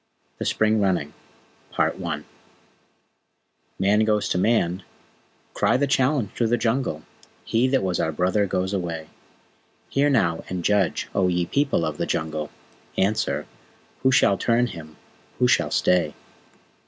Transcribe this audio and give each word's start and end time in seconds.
THE 0.39 0.45
SPRING 0.45 0.81
RUNNING 0.81 1.13
Man 3.77 3.99
goes 4.03 4.27
to 4.29 4.39
Man! 4.39 4.81
Cry 5.53 5.77
the 5.77 5.85
challenge 5.85 6.31
through 6.31 6.47
the 6.47 6.57
Jungle! 6.57 7.03
He 7.45 7.67
that 7.67 7.83
was 7.83 7.99
our 7.99 8.11
Brother 8.11 8.47
goes 8.47 8.73
away. 8.73 9.09
Hear, 9.91 10.09
now, 10.09 10.43
and 10.49 10.65
judge, 10.65 11.07
O 11.13 11.27
ye 11.27 11.45
People 11.45 11.85
of 11.85 11.97
the 11.97 12.07
Jungle, 12.07 12.49
Answer, 12.97 13.45
who 14.01 14.11
shall 14.11 14.39
turn 14.39 14.65
him 14.65 14.95
who 15.37 15.47
shall 15.47 15.69
stay? 15.69 16.15